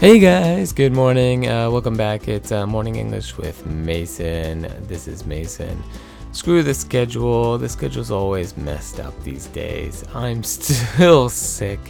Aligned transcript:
Hey 0.00 0.20
guys, 0.20 0.72
good 0.72 0.92
morning. 0.92 1.48
Uh, 1.48 1.72
welcome 1.72 1.96
back. 1.96 2.28
It's 2.28 2.52
uh, 2.52 2.68
Morning 2.68 2.94
English 2.94 3.36
with 3.36 3.66
Mason. 3.66 4.72
This 4.86 5.08
is 5.08 5.26
Mason. 5.26 5.82
Screw 6.30 6.62
the 6.62 6.72
schedule. 6.72 7.58
The 7.58 7.68
schedule's 7.68 8.12
always 8.12 8.56
messed 8.56 9.00
up 9.00 9.12
these 9.24 9.48
days. 9.48 10.04
I'm 10.14 10.44
still 10.44 11.28
sick, 11.28 11.80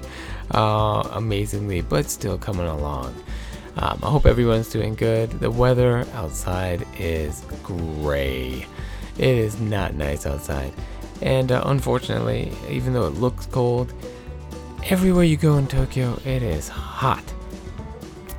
uh, 0.53 1.07
amazingly, 1.13 1.83
but 1.83 2.09
still 2.09 2.39
coming 2.39 2.67
along. 2.67 3.15
Um, 3.77 4.01
I 4.03 4.09
hope 4.09 4.25
everyone's 4.25 4.71
doing 4.71 4.95
good. 4.95 5.29
The 5.33 5.51
weather 5.51 6.07
outside 6.15 6.87
is 6.99 7.45
gray. 7.63 8.65
It 9.19 9.37
is 9.37 9.61
not 9.61 9.93
nice 9.93 10.25
outside. 10.25 10.73
And 11.21 11.53
uh, 11.53 11.63
unfortunately, 11.67 12.53
even 12.71 12.95
though 12.95 13.07
it 13.07 13.17
looks 13.17 13.45
cold, 13.45 13.93
everywhere 14.85 15.25
you 15.25 15.37
go 15.37 15.59
in 15.59 15.67
Tokyo, 15.67 16.19
it 16.25 16.43
is 16.43 16.69
hot 16.69 17.35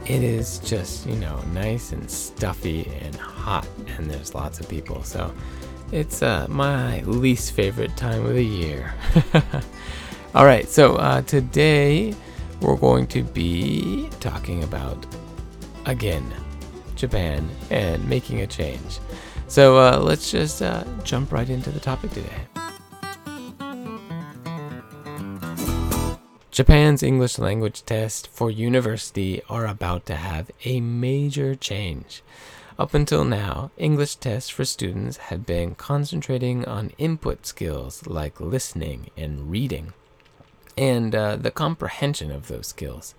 it 0.10 0.24
is 0.24 0.58
just, 0.60 1.06
you 1.06 1.16
know, 1.16 1.40
nice 1.54 1.92
and 1.92 2.10
stuffy 2.10 2.92
and 3.02 3.16
hot, 3.16 3.68
and 3.96 4.10
there's 4.10 4.34
lots 4.34 4.60
of 4.60 4.68
people. 4.68 5.04
So 5.04 5.32
it's 5.92 6.24
uh, 6.24 6.48
my 6.50 7.02
least 7.02 7.52
favorite 7.54 7.96
time 7.96 8.26
of 8.26 8.34
the 8.34 8.44
year. 8.44 8.92
All 10.34 10.46
right, 10.46 10.68
so 10.68 10.96
uh, 10.96 11.22
today 11.22 12.16
we're 12.60 12.76
going 12.76 13.06
to 13.08 13.22
be 13.22 14.10
talking 14.20 14.64
about, 14.64 15.06
again, 15.86 16.28
Japan 16.96 17.48
and 17.70 18.04
making 18.10 18.42
a 18.42 18.48
change. 18.48 18.98
So 19.48 19.78
uh, 19.78 20.00
let's 20.00 20.32
just 20.32 20.64
uh, 20.64 20.86
jump 21.04 21.32
right 21.32 21.50
into 21.50 21.70
the 21.70 21.80
topic 21.80 22.12
today. 22.12 22.49
Japan's 26.60 27.02
English 27.02 27.40
language 27.40 27.86
test 27.86 28.28
for 28.28 28.52
university 28.52 29.42
are 29.48 29.66
about 29.66 30.06
to 30.08 30.16
have 30.16 30.52
a 30.66 30.82
major 30.82 31.56
change. 31.56 32.22
Up 32.78 32.94
until 32.94 33.24
now, 33.24 33.72
English 33.78 34.16
tests 34.16 34.50
for 34.50 34.66
students 34.66 35.16
had 35.32 35.46
been 35.46 35.74
concentrating 35.74 36.66
on 36.66 36.92
input 36.98 37.46
skills 37.46 38.06
like 38.08 38.42
listening 38.42 39.10
and 39.16 39.50
reading, 39.50 39.94
and 40.78 41.16
uh, 41.16 41.38
the 41.38 41.50
comprehension 41.50 42.30
of 42.30 42.50
those 42.50 42.68
skills. 42.68 43.16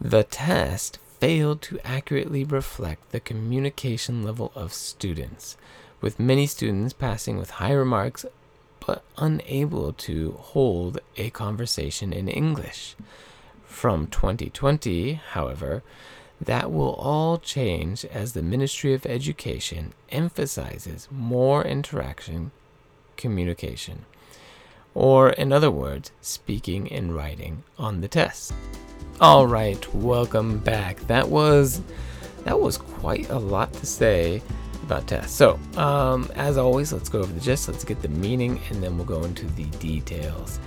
The 0.00 0.24
test 0.24 1.00
failed 1.20 1.60
to 1.60 1.86
accurately 1.86 2.44
reflect 2.44 3.12
the 3.12 3.20
communication 3.20 4.22
level 4.22 4.52
of 4.54 4.72
students, 4.72 5.58
with 6.00 6.18
many 6.18 6.46
students 6.46 6.94
passing 6.94 7.36
with 7.36 7.60
higher 7.60 7.84
marks 7.84 8.24
but 8.86 9.04
unable 9.16 9.92
to 9.92 10.32
hold 10.32 10.98
a 11.16 11.30
conversation 11.30 12.12
in 12.12 12.28
English. 12.28 12.96
From 13.64 14.06
2020, 14.06 15.14
however, 15.14 15.82
that 16.40 16.72
will 16.72 16.94
all 16.94 17.38
change 17.38 18.04
as 18.04 18.32
the 18.32 18.42
Ministry 18.42 18.92
of 18.94 19.06
Education 19.06 19.92
emphasizes 20.10 21.08
more 21.10 21.64
interaction 21.64 22.50
communication, 23.16 24.04
or 24.94 25.30
in 25.30 25.52
other 25.52 25.70
words, 25.70 26.10
speaking 26.20 26.90
and 26.90 27.14
writing 27.14 27.62
on 27.78 28.00
the 28.00 28.08
test. 28.08 28.52
All 29.20 29.46
right, 29.46 29.94
welcome 29.94 30.58
back. 30.58 30.98
That 31.06 31.28
was 31.28 31.80
that 32.44 32.60
was 32.60 32.76
quite 32.76 33.30
a 33.30 33.38
lot 33.38 33.72
to 33.74 33.86
say 33.86 34.42
about 34.92 35.06
tests. 35.06 35.36
So, 35.36 35.58
um, 35.76 36.30
as 36.34 36.58
always, 36.58 36.92
let's 36.92 37.08
go 37.08 37.20
over 37.20 37.32
the 37.32 37.40
gist, 37.40 37.68
let's 37.68 37.84
get 37.84 38.02
the 38.02 38.08
meaning, 38.08 38.60
and 38.70 38.82
then 38.82 38.96
we'll 38.96 39.06
go 39.06 39.24
into 39.24 39.46
the 39.46 39.64
details. 39.78 40.60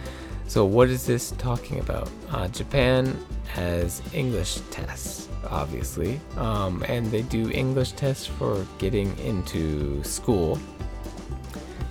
So, 0.47 0.65
what 0.65 0.89
is 0.89 1.05
this 1.05 1.31
talking 1.37 1.79
about? 1.79 2.09
Uh, 2.31 2.47
Japan 2.47 3.17
has 3.47 4.01
English 4.13 4.59
tests, 4.71 5.29
obviously, 5.49 6.19
um, 6.37 6.83
and 6.87 7.05
they 7.07 7.21
do 7.23 7.51
English 7.51 7.93
tests 7.93 8.25
for 8.25 8.65
getting 8.79 9.17
into 9.19 10.03
school, 10.03 10.59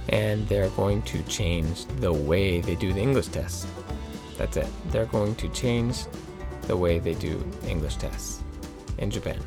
and 0.09 0.47
they're 0.49 0.71
going 0.71 1.03
to 1.03 1.23
change 1.25 1.87
the 2.01 2.13
way 2.13 2.61
they 2.61 2.75
do 2.75 2.93
the 2.93 3.01
English 3.01 3.29
tests. 3.29 3.67
That's 4.39 4.57
it. 4.57 4.67
They're 4.91 5.07
going 5.07 5.37
to 5.37 5.49
change 5.51 6.07
the 6.63 6.77
way 6.77 6.99
they 6.99 7.15
do 7.15 7.43
English 7.69 7.97
tests 7.97 8.43
in 8.99 9.11
Japan. 9.11 9.39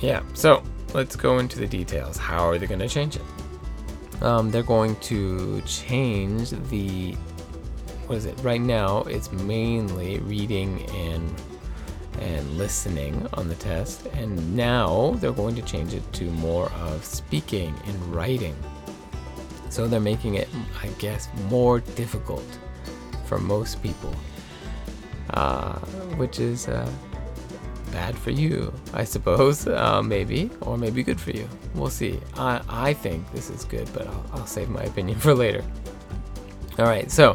Yeah, 0.00 0.22
so 0.32 0.62
let's 0.94 1.14
go 1.14 1.38
into 1.38 1.58
the 1.58 1.66
details. 1.66 2.16
How 2.16 2.48
are 2.48 2.58
they 2.58 2.66
going 2.66 2.80
to 2.80 2.88
change 2.88 3.16
it? 3.16 4.22
Um, 4.22 4.50
they're 4.50 4.62
going 4.62 4.96
to 4.96 5.60
change 5.62 6.50
the 6.50 7.16
what 8.06 8.16
is 8.16 8.24
it? 8.24 8.36
Right 8.42 8.60
now, 8.60 9.02
it's 9.02 9.30
mainly 9.30 10.18
reading 10.20 10.84
and 10.90 11.42
and 12.18 12.58
listening 12.58 13.26
on 13.34 13.48
the 13.48 13.54
test, 13.54 14.06
and 14.14 14.56
now 14.56 15.12
they're 15.20 15.32
going 15.32 15.54
to 15.54 15.62
change 15.62 15.94
it 15.94 16.12
to 16.14 16.24
more 16.24 16.70
of 16.72 17.04
speaking 17.04 17.74
and 17.86 18.14
writing. 18.14 18.56
So 19.68 19.86
they're 19.86 20.00
making 20.00 20.34
it, 20.34 20.48
I 20.82 20.88
guess, 20.98 21.28
more 21.48 21.80
difficult 21.80 22.58
for 23.26 23.38
most 23.38 23.80
people, 23.80 24.14
uh, 25.30 25.78
which 26.18 26.40
is 26.40 26.66
uh, 26.66 26.90
bad 27.92 28.16
for 28.16 28.30
you, 28.30 28.72
I 28.92 29.04
suppose. 29.04 29.66
Uh, 29.80 30.02
maybe, 30.02 30.50
or 30.60 30.76
maybe 30.76 31.02
good 31.02 31.20
for 31.20 31.30
you. 31.30 31.48
We'll 31.74 31.90
see. 31.90 32.20
I, 32.36 32.60
I 32.68 32.92
think 32.92 33.30
this 33.32 33.50
is 33.50 33.64
good, 33.64 33.88
but 33.94 34.06
I'll, 34.06 34.24
I'll 34.32 34.46
save 34.46 34.68
my 34.68 34.82
opinion 34.92 35.18
for 35.18 35.34
later. 35.34 35.64
All 36.78 36.84
right, 36.84 37.10
so 37.10 37.34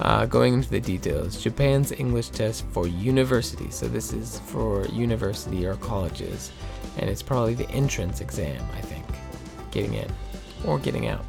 uh, 0.00 0.26
going 0.26 0.54
into 0.54 0.70
the 0.70 0.80
details 0.80 1.42
Japan's 1.42 1.92
English 1.92 2.28
test 2.30 2.64
for 2.72 2.86
university. 2.86 3.70
So, 3.70 3.88
this 3.88 4.12
is 4.12 4.40
for 4.40 4.86
university 4.86 5.66
or 5.66 5.74
colleges, 5.76 6.52
and 6.98 7.10
it's 7.10 7.22
probably 7.22 7.54
the 7.54 7.68
entrance 7.70 8.20
exam, 8.20 8.64
I 8.74 8.80
think, 8.80 9.04
getting 9.70 9.94
in 9.94 10.10
or 10.64 10.78
getting 10.78 11.08
out. 11.08 11.24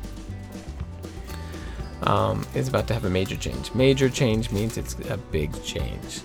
Um, 2.03 2.46
is 2.56 2.68
about 2.68 2.88
to 2.88 2.94
have 2.94 3.06
a 3.06 3.09
major 3.09 3.36
change. 3.36 3.74
Major 3.74 4.09
change 4.09 4.52
means 4.52 4.78
it's 4.78 4.96
a 5.09 5.18
big 5.18 5.52
change. 5.64 6.22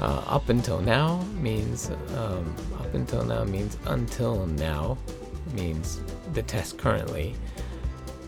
Uh, 0.00 0.22
up 0.26 0.48
until 0.48 0.80
now 0.80 1.22
means 1.40 1.90
um, 2.16 2.54
up 2.78 2.92
until 2.94 3.24
now 3.24 3.44
means 3.44 3.78
until 3.86 4.46
now 4.46 4.98
means 5.52 6.00
the 6.32 6.42
test 6.42 6.78
currently. 6.78 7.34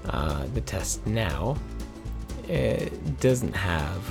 Uh, 0.08 0.46
the 0.54 0.60
test 0.60 1.04
now 1.06 1.56
it 2.48 3.20
doesn't 3.20 3.54
have. 3.54 4.10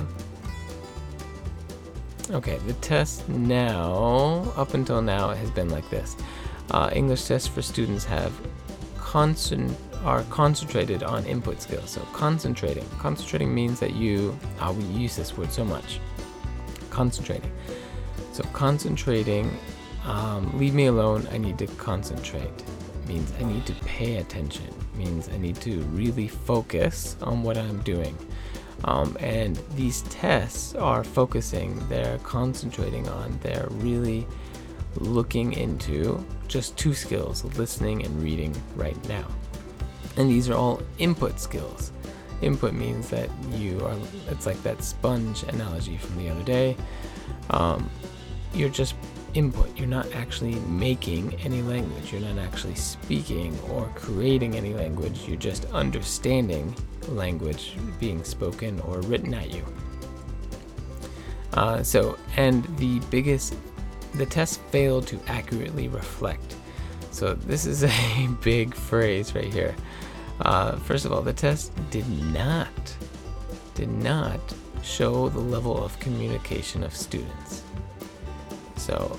Okay, 2.30 2.58
the 2.66 2.74
test 2.74 3.28
now 3.28 4.52
up 4.56 4.74
until 4.74 5.00
now 5.00 5.30
it 5.30 5.38
has 5.38 5.50
been 5.50 5.70
like 5.70 5.88
this. 5.88 6.16
Uh, 6.70 6.90
English 6.92 7.24
tests 7.24 7.48
for 7.48 7.62
students 7.62 8.04
have 8.04 8.32
constant 8.98 9.76
are 10.04 10.22
concentrated 10.24 11.02
on 11.02 11.24
input 11.24 11.62
skills. 11.62 11.90
So 11.90 12.02
concentrating, 12.12 12.84
concentrating 12.98 13.54
means 13.54 13.80
that 13.80 13.94
you. 13.94 14.38
Oh, 14.60 14.72
we 14.72 14.84
use 14.84 15.16
this 15.16 15.38
word 15.38 15.50
so 15.50 15.64
much 15.64 16.00
concentrating. 16.96 17.52
So 18.32 18.42
concentrating, 18.54 19.46
um, 20.04 20.42
leave 20.58 20.74
me 20.74 20.86
alone. 20.86 21.28
I 21.30 21.38
need 21.38 21.58
to 21.58 21.66
concentrate. 21.88 22.56
Means 23.06 23.32
I 23.38 23.44
need 23.44 23.64
to 23.66 23.74
pay 23.84 24.16
attention. 24.16 24.70
Means 24.96 25.28
I 25.28 25.36
need 25.36 25.56
to 25.68 25.80
really 26.00 26.28
focus 26.28 27.16
on 27.20 27.42
what 27.42 27.56
I'm 27.58 27.80
doing. 27.82 28.16
Um, 28.84 29.16
and 29.20 29.60
these 29.74 30.02
tests 30.22 30.74
are 30.74 31.04
focusing. 31.04 31.70
They're 31.88 32.18
concentrating 32.36 33.08
on. 33.08 33.38
They're 33.42 33.68
really 33.86 34.26
looking 34.96 35.52
into 35.52 36.24
just 36.48 36.76
two 36.76 36.94
skills: 36.94 37.44
listening 37.58 38.04
and 38.06 38.22
reading 38.22 38.54
right 38.74 39.00
now. 39.08 39.26
And 40.16 40.30
these 40.30 40.48
are 40.48 40.56
all 40.56 40.80
input 40.98 41.38
skills. 41.38 41.92
Input 42.42 42.74
means 42.74 43.08
that 43.10 43.30
you 43.52 43.80
are, 43.84 43.96
it's 44.28 44.46
like 44.46 44.62
that 44.62 44.82
sponge 44.82 45.42
analogy 45.44 45.96
from 45.96 46.16
the 46.16 46.28
other 46.28 46.42
day. 46.42 46.76
Um, 47.50 47.88
you're 48.54 48.68
just 48.68 48.94
input. 49.36 49.76
You're 49.76 49.86
not 49.86 50.10
actually 50.12 50.54
making 50.66 51.34
any 51.44 51.62
language. 51.62 52.12
You're 52.12 52.22
not 52.22 52.38
actually 52.38 52.74
speaking 52.74 53.58
or 53.70 53.90
creating 53.94 54.56
any 54.56 54.74
language. 54.74 55.26
You're 55.26 55.36
just 55.36 55.66
understanding 55.66 56.74
language 57.08 57.76
being 58.00 58.24
spoken 58.24 58.80
or 58.80 59.00
written 59.02 59.34
at 59.34 59.52
you. 59.52 59.64
Uh, 61.52 61.82
so, 61.82 62.18
and 62.36 62.64
the 62.78 63.00
biggest, 63.10 63.54
the 64.14 64.26
test 64.26 64.60
failed 64.70 65.06
to 65.08 65.20
accurately 65.26 65.88
reflect. 65.88 66.56
So, 67.10 67.34
this 67.34 67.66
is 67.66 67.84
a 67.84 68.28
big 68.42 68.74
phrase 68.74 69.34
right 69.34 69.52
here. 69.52 69.74
Uh, 70.40 70.76
first 70.76 71.04
of 71.04 71.12
all, 71.12 71.22
the 71.22 71.32
test 71.32 71.72
did 71.90 72.08
not, 72.32 72.96
did 73.74 73.90
not 73.90 74.40
show 74.82 75.28
the 75.28 75.40
level 75.40 75.82
of 75.82 75.98
communication 75.98 76.82
of 76.82 76.94
students. 76.94 77.62
So, 78.76 79.18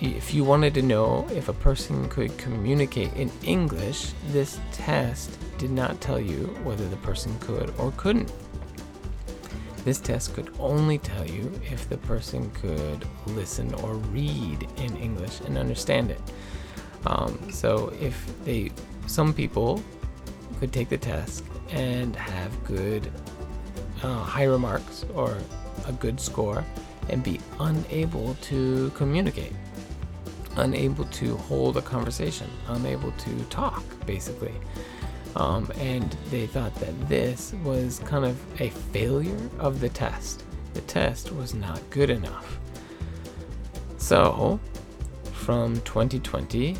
if 0.00 0.34
you 0.34 0.44
wanted 0.44 0.74
to 0.74 0.82
know 0.82 1.26
if 1.30 1.48
a 1.48 1.52
person 1.52 2.08
could 2.08 2.36
communicate 2.36 3.12
in 3.14 3.30
English, 3.44 4.12
this 4.28 4.58
test 4.72 5.38
did 5.58 5.70
not 5.70 6.00
tell 6.00 6.20
you 6.20 6.46
whether 6.64 6.86
the 6.88 6.96
person 6.96 7.38
could 7.38 7.72
or 7.78 7.92
couldn't. 7.96 8.32
This 9.84 10.00
test 10.00 10.34
could 10.34 10.52
only 10.58 10.98
tell 10.98 11.26
you 11.26 11.52
if 11.70 11.88
the 11.88 11.98
person 11.98 12.50
could 12.52 13.06
listen 13.26 13.72
or 13.74 13.94
read 13.94 14.66
in 14.78 14.96
English 14.96 15.40
and 15.42 15.58
understand 15.58 16.10
it. 16.10 16.20
Um, 17.06 17.50
so 17.52 17.92
if 18.00 18.26
they, 18.44 18.72
some 19.06 19.34
people 19.34 19.82
could 20.64 20.72
take 20.72 20.88
the 20.88 20.96
test 20.96 21.44
and 21.72 22.16
have 22.16 22.64
good 22.64 23.12
uh, 24.02 24.22
high 24.22 24.44
remarks 24.44 25.04
or 25.14 25.36
a 25.86 25.92
good 25.92 26.18
score 26.18 26.64
and 27.10 27.22
be 27.22 27.38
unable 27.60 28.34
to 28.36 28.90
communicate, 28.94 29.52
unable 30.56 31.04
to 31.04 31.36
hold 31.36 31.76
a 31.76 31.82
conversation, 31.82 32.48
unable 32.68 33.12
to 33.12 33.44
talk, 33.50 33.84
basically. 34.06 34.54
Um, 35.36 35.70
and 35.80 36.10
they 36.30 36.46
thought 36.46 36.74
that 36.76 37.08
this 37.10 37.52
was 37.62 37.98
kind 37.98 38.24
of 38.24 38.40
a 38.58 38.70
failure 38.70 39.50
of 39.58 39.80
the 39.80 39.90
test. 39.90 40.44
The 40.72 40.80
test 40.80 41.30
was 41.30 41.52
not 41.52 41.78
good 41.90 42.08
enough. 42.08 42.58
So, 43.98 44.58
from 45.34 45.78
2020, 45.82 46.74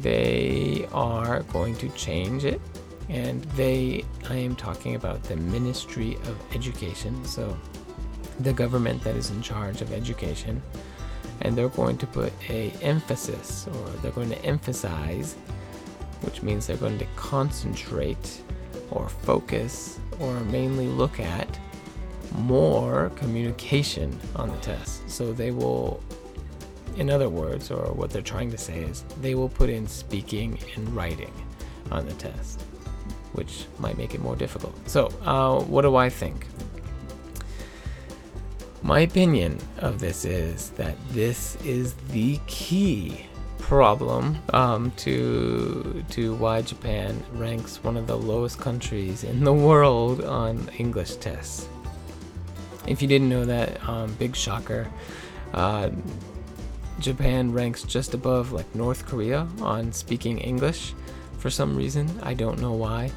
they 0.00 0.88
are 0.92 1.44
going 1.44 1.76
to 1.76 1.88
change 1.90 2.44
it. 2.44 2.60
And 3.08 3.42
they, 3.56 4.04
I 4.28 4.36
am 4.36 4.56
talking 4.56 4.94
about 4.94 5.22
the 5.24 5.36
Ministry 5.36 6.16
of 6.24 6.54
Education. 6.54 7.24
So, 7.24 7.56
the 8.40 8.52
government 8.52 9.04
that 9.04 9.14
is 9.14 9.30
in 9.30 9.42
charge 9.42 9.80
of 9.80 9.92
education. 9.92 10.62
And 11.42 11.56
they're 11.56 11.68
going 11.68 11.98
to 11.98 12.06
put 12.06 12.32
a 12.48 12.70
emphasis, 12.82 13.66
or 13.68 13.88
they're 14.00 14.12
going 14.12 14.30
to 14.30 14.44
emphasize 14.44 15.36
which 16.24 16.42
means 16.42 16.66
they're 16.66 16.76
going 16.76 16.98
to 16.98 17.06
concentrate 17.16 18.42
or 18.90 19.08
focus 19.08 19.98
or 20.20 20.40
mainly 20.40 20.86
look 20.86 21.20
at 21.20 21.58
more 22.32 23.10
communication 23.16 24.18
on 24.36 24.48
the 24.48 24.56
test. 24.58 25.08
So 25.08 25.32
they 25.32 25.50
will, 25.50 26.02
in 26.96 27.10
other 27.10 27.28
words, 27.28 27.70
or 27.70 27.92
what 27.92 28.10
they're 28.10 28.22
trying 28.22 28.50
to 28.50 28.58
say 28.58 28.80
is, 28.80 29.04
they 29.20 29.34
will 29.34 29.48
put 29.48 29.70
in 29.70 29.86
speaking 29.86 30.58
and 30.74 30.88
writing 30.96 31.32
on 31.90 32.06
the 32.06 32.14
test, 32.14 32.62
which 33.34 33.66
might 33.78 33.98
make 33.98 34.14
it 34.14 34.20
more 34.20 34.36
difficult. 34.36 34.74
So, 34.88 35.12
uh, 35.24 35.60
what 35.60 35.82
do 35.82 35.96
I 35.96 36.08
think? 36.08 36.46
My 38.82 39.00
opinion 39.00 39.58
of 39.78 39.98
this 39.98 40.24
is 40.24 40.70
that 40.70 40.96
this 41.10 41.56
is 41.64 41.94
the 42.10 42.38
key 42.46 43.26
problem 43.58 44.36
um, 44.52 44.90
to 44.98 46.04
to 46.10 46.34
why 46.34 46.60
Japan 46.60 47.22
ranks 47.32 47.82
one 47.82 47.96
of 47.96 48.06
the 48.06 48.16
lowest 48.16 48.58
countries 48.60 49.24
in 49.24 49.42
the 49.42 49.52
world 49.54 50.22
on 50.22 50.68
English 50.76 51.16
tests. 51.16 51.66
If 52.86 53.00
you 53.00 53.08
didn't 53.08 53.30
know 53.30 53.46
that, 53.46 53.82
um, 53.88 54.12
big 54.14 54.36
shocker. 54.36 54.86
Uh, 55.54 55.90
Japan 57.00 57.52
ranks 57.52 57.82
just 57.84 58.12
above 58.12 58.52
like 58.52 58.72
North 58.74 59.06
Korea 59.06 59.48
on 59.60 59.92
speaking 59.92 60.38
English 60.38 60.94
for 61.44 61.50
some 61.50 61.76
reason. 61.76 62.08
I 62.22 62.32
don't 62.32 62.58
know 62.58 62.72
why. 62.72 63.12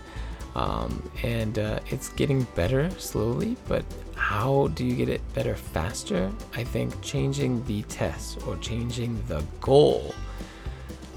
Um, 0.54 0.92
and 1.24 1.58
uh, 1.58 1.80
it's 1.88 2.10
getting 2.10 2.44
better 2.56 2.90
slowly, 3.00 3.56
but 3.70 3.86
how 4.16 4.68
do 4.76 4.84
you 4.84 4.96
get 4.96 5.08
it 5.08 5.22
better 5.34 5.56
faster? 5.56 6.30
I 6.54 6.66
think 6.66 7.02
changing 7.02 7.64
the 7.64 7.84
test 7.84 8.46
or 8.46 8.58
changing 8.58 9.24
the 9.30 9.42
goal 9.62 10.14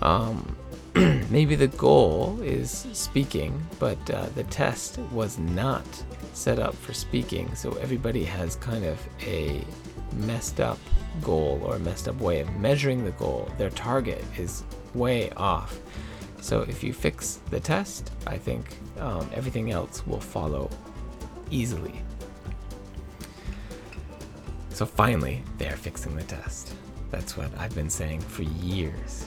um, 0.03 0.57
maybe 1.31 1.55
the 1.55 1.69
goal 1.69 2.41
is 2.43 2.87
speaking, 2.93 3.61
but 3.79 3.99
uh, 4.11 4.27
the 4.35 4.45
test 4.45 4.99
was 5.13 5.39
not 5.39 5.85
set 6.33 6.59
up 6.59 6.75
for 6.75 6.93
speaking, 6.93 7.55
so 7.55 7.73
everybody 7.75 8.25
has 8.25 8.57
kind 8.57 8.85
of 8.85 8.99
a 9.23 9.65
messed 10.13 10.61
up 10.61 10.79
goal 11.23 11.61
or 11.65 11.77
a 11.77 11.79
messed 11.81 12.09
up 12.09 12.19
way 12.21 12.41
of 12.41 12.51
measuring 12.57 13.05
the 13.05 13.11
goal. 13.13 13.49
Their 13.59 13.71
target 13.71 14.25
is 14.39 14.65
way 14.95 15.31
off. 15.33 15.79
So 16.41 16.63
if 16.63 16.83
you 16.83 16.93
fix 16.93 17.41
the 17.51 17.61
test, 17.61 18.11
I 18.27 18.39
think 18.39 18.77
um, 18.99 19.29
everything 19.35 19.71
else 19.71 20.07
will 20.07 20.21
follow 20.21 20.71
easily. 21.51 22.03
So 24.71 24.87
finally, 24.87 25.43
they're 25.59 25.77
fixing 25.77 26.17
the 26.17 26.23
test. 26.23 26.75
That's 27.11 27.37
what 27.37 27.51
I've 27.59 27.75
been 27.75 27.91
saying 27.91 28.21
for 28.21 28.43
years. 28.43 29.27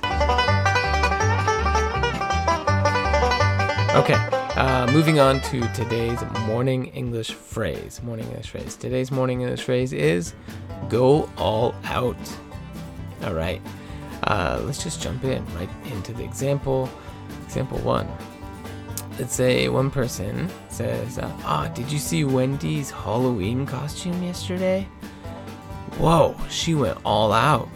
Okay, 3.95 4.15
uh, 4.55 4.89
moving 4.91 5.19
on 5.19 5.39
to 5.41 5.61
today's 5.73 6.19
morning 6.47 6.87
English 6.87 7.31
phrase. 7.31 8.01
Morning 8.01 8.25
English 8.25 8.49
phrase. 8.49 8.75
Today's 8.75 9.11
morning 9.11 9.41
English 9.41 9.61
phrase 9.61 9.93
is 9.93 10.33
go 10.89 11.29
all 11.37 11.75
out. 11.83 12.17
All 13.23 13.35
right, 13.35 13.61
uh, 14.27 14.61
let's 14.63 14.83
just 14.83 15.01
jump 15.01 15.23
in 15.23 15.45
right 15.55 15.69
into 15.85 16.13
the 16.13 16.23
example. 16.23 16.89
Example 17.45 17.79
one. 17.79 18.07
Let's 19.19 19.35
say 19.35 19.69
one 19.69 19.91
person 19.91 20.49
says, 20.69 21.19
uh, 21.19 21.31
Ah, 21.43 21.67
did 21.75 21.91
you 21.91 21.99
see 21.99 22.23
Wendy's 22.23 22.89
Halloween 22.89 23.65
costume 23.65 24.23
yesterday? 24.23 24.87
Whoa, 25.97 26.35
she 26.49 26.73
went 26.73 26.97
all 27.05 27.31
out. 27.31 27.69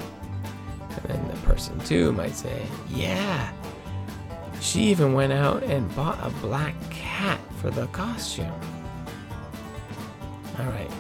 And 0.90 1.04
then 1.04 1.28
the 1.28 1.38
person 1.46 1.80
two 1.82 2.12
might 2.12 2.36
say, 2.36 2.66
Yeah, 2.90 3.52
she 4.60 4.82
even 4.86 5.14
went 5.14 5.32
out 5.32 5.62
and 5.64 5.96
bought 5.96 6.20
a 6.26 6.30
black 6.42 6.76
cat 6.90 7.40
for 7.62 7.70
the 7.70 7.86
costume. 7.88 8.52
Alright, 10.60 10.92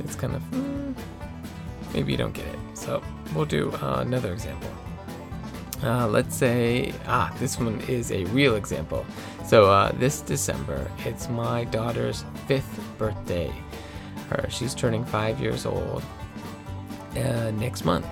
it's 0.00 0.14
kind 0.14 0.34
of. 0.34 0.83
Maybe 1.94 2.12
you 2.12 2.18
don't 2.18 2.34
get 2.34 2.46
it. 2.46 2.58
So 2.74 3.02
we'll 3.34 3.44
do 3.46 3.70
uh, 3.80 4.00
another 4.00 4.32
example. 4.32 4.70
Uh, 5.82 6.08
let's 6.08 6.34
say, 6.34 6.92
ah, 7.06 7.34
this 7.38 7.58
one 7.58 7.80
is 7.82 8.10
a 8.10 8.24
real 8.26 8.56
example. 8.56 9.06
So 9.46 9.70
uh, 9.70 9.92
this 9.92 10.20
December, 10.20 10.90
it's 11.04 11.28
my 11.28 11.64
daughter's 11.64 12.24
fifth 12.46 12.80
birthday. 12.98 13.52
Her, 14.30 14.46
she's 14.48 14.74
turning 14.74 15.04
five 15.04 15.38
years 15.40 15.66
old 15.66 16.02
uh, 17.16 17.50
next 17.52 17.84
month. 17.84 18.06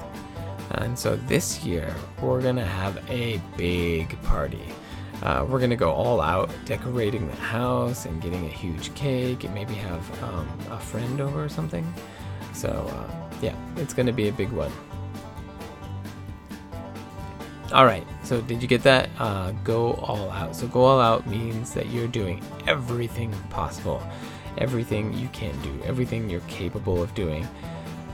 And 0.73 0.99
so 0.99 1.17
this 1.17 1.65
year, 1.65 1.95
we're 2.21 2.41
to 2.57 2.65
have 2.65 3.03
a 3.11 3.41
big 3.57 4.21
party. 4.23 4.65
Uh, 5.23 5.47
we're 5.49 5.59
to 5.71 5.77
go 5.77 5.93
all 5.93 6.21
out 6.21 6.51
decorating 6.65 7.29
the 7.29 7.37
house 7.37 8.07
and 8.07 8.21
getting 8.21 8.45
a 8.47 8.49
huge 8.49 8.95
cake 8.95 9.45
and 9.45 9.55
maybe 9.55 9.75
have 9.75 10.23
um, 10.25 10.49
a 10.71 10.79
friend 10.79 11.21
over 11.21 11.45
or 11.45 11.49
something. 11.49 11.87
So, 12.53 12.69
uh, 12.69 13.31
yeah, 13.41 13.55
it's 13.77 13.95
going 13.95 14.07
to 14.07 14.13
be 14.13 14.29
a 14.29 14.33
big 14.33 14.51
one. 14.51 14.71
All 17.73 17.87
right, 17.87 18.07
so 18.23 18.41
did 18.43 18.61
you 18.61 18.69
get 18.69 18.83
that? 18.83 19.09
Uh, 19.19 19.53
go 19.65 19.95
all 19.95 20.31
out. 20.31 20.55
So, 20.55 20.67
go 20.67 20.85
all 20.85 21.01
out 21.01 21.27
means 21.27 21.73
that 21.75 21.89
you're 21.89 22.09
doing 22.09 22.43
everything 22.67 23.33
possible, 23.49 24.03
everything 24.59 25.13
you 25.15 25.29
can 25.29 25.59
do, 25.63 25.81
everything 25.85 26.29
you're 26.29 26.41
capable 26.41 27.03
of 27.03 27.15
doing 27.15 27.49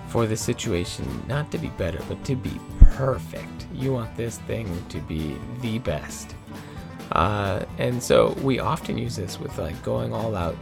for 0.08 0.26
the 0.26 0.36
situation 0.36 1.04
not 1.28 1.50
to 1.52 1.58
be 1.58 1.68
better, 1.70 2.00
but 2.08 2.24
to 2.24 2.34
be 2.34 2.58
perfect. 2.80 3.66
You 3.74 3.92
want 3.92 4.16
this 4.16 4.38
thing 4.38 4.66
to 4.88 4.98
be 5.00 5.36
the 5.60 5.78
best. 5.78 6.34
Uh, 7.12 7.64
and 7.78 8.02
so 8.02 8.36
we 8.42 8.58
often 8.58 8.98
use 8.98 9.16
this 9.16 9.38
with 9.38 9.56
like 9.58 9.80
going 9.82 10.12
all 10.12 10.34
out, 10.34 10.56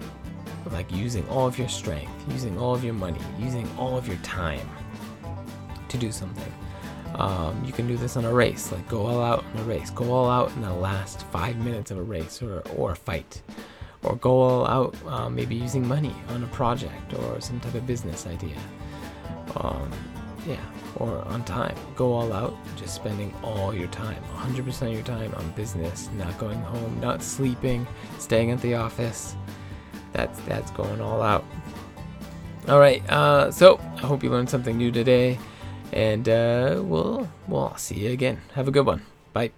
like 0.73 0.91
using 0.93 1.29
all 1.29 1.47
of 1.47 1.59
your 1.59 1.69
strength, 1.69 2.13
using 2.31 2.59
all 2.59 2.75
of 2.75 2.85
your 2.85 2.95
money, 2.95 3.21
using 3.39 3.69
all 3.79 3.97
of 3.97 4.07
your 4.07 4.17
time 4.19 4.69
to 5.89 5.97
do 5.97 6.13
something. 6.13 6.53
Um, 7.15 7.65
you 7.65 7.73
can 7.73 7.87
do 7.87 7.97
this 7.97 8.17
on 8.17 8.25
a 8.25 8.33
race, 8.33 8.73
like 8.73 8.87
go 8.89 9.07
all 9.07 9.23
out 9.23 9.45
in 9.55 9.61
a 9.61 9.65
race, 9.65 9.91
go 9.91 10.13
all 10.13 10.29
out 10.29 10.51
in 10.53 10.63
the 10.63 10.73
last 10.73 11.23
five 11.29 11.57
minutes 11.57 11.91
of 11.91 11.99
a 11.99 12.03
race 12.03 12.43
or, 12.43 12.61
or 12.77 12.93
a 12.93 12.97
fight, 12.97 13.43
or 14.03 14.17
go 14.17 14.41
all 14.41 14.67
out 14.67 14.95
uh, 15.07 15.31
maybe 15.31 15.55
using 15.55 15.87
money 15.87 16.15
on 16.29 16.43
a 16.43 16.47
project 16.49 17.15
or 17.15 17.41
some 17.41 17.59
type 17.61 17.75
of 17.75 17.87
business 17.87 18.27
idea 18.27 18.57
um, 19.57 19.91
yeah, 20.47 20.61
or 20.97 21.23
on 21.27 21.45
time. 21.45 21.75
Go 21.97 22.13
all 22.13 22.33
out, 22.33 22.57
just 22.77 22.95
spending 22.95 23.35
all 23.43 23.75
your 23.75 23.89
time, 23.89 24.23
100% 24.37 24.83
of 24.83 24.93
your 24.93 25.03
time 25.03 25.35
on 25.35 25.51
business, 25.53 26.09
not 26.17 26.37
going 26.39 26.61
home, 26.63 27.01
not 27.01 27.23
sleeping, 27.23 27.87
staying 28.19 28.51
at 28.51 28.61
the 28.61 28.75
office. 28.75 29.37
That's 30.17 30.41
that's 30.49 30.71
going 30.73 31.01
all 31.03 31.21
out. 31.21 31.45
All 32.69 32.81
right, 32.81 33.05
uh, 33.13 33.53
so 33.53 33.79
I 34.01 34.09
hope 34.09 34.25
you 34.25 34.31
learned 34.31 34.49
something 34.49 34.77
new 34.77 34.91
today, 34.91 35.39
and 35.93 36.27
uh, 36.27 36.81
we'll 36.83 37.29
we'll 37.47 37.77
see 37.77 38.09
you 38.09 38.11
again. 38.11 38.41
Have 38.55 38.67
a 38.67 38.71
good 38.73 38.87
one. 38.87 39.03
Bye. 39.35 39.53